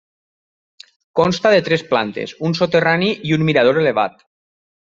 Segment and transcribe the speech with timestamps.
[1.19, 4.27] Consta de tres plantes, un soterrani i un mirador elevat.